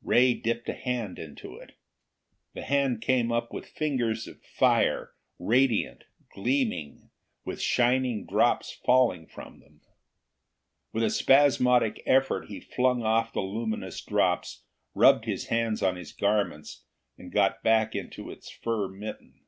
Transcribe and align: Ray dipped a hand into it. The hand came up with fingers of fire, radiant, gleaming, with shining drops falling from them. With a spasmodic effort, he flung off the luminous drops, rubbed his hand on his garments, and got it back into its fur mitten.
Ray 0.00 0.32
dipped 0.32 0.66
a 0.70 0.74
hand 0.74 1.18
into 1.18 1.56
it. 1.58 1.76
The 2.54 2.62
hand 2.62 3.02
came 3.02 3.30
up 3.30 3.52
with 3.52 3.66
fingers 3.68 4.26
of 4.26 4.42
fire, 4.42 5.12
radiant, 5.38 6.04
gleaming, 6.32 7.10
with 7.44 7.60
shining 7.60 8.24
drops 8.24 8.72
falling 8.72 9.26
from 9.26 9.60
them. 9.60 9.82
With 10.94 11.04
a 11.04 11.10
spasmodic 11.10 12.02
effort, 12.06 12.46
he 12.46 12.60
flung 12.60 13.02
off 13.02 13.34
the 13.34 13.42
luminous 13.42 14.00
drops, 14.00 14.62
rubbed 14.94 15.26
his 15.26 15.48
hand 15.48 15.82
on 15.82 15.96
his 15.96 16.14
garments, 16.14 16.84
and 17.18 17.30
got 17.30 17.56
it 17.56 17.62
back 17.62 17.94
into 17.94 18.30
its 18.30 18.48
fur 18.48 18.88
mitten. 18.88 19.42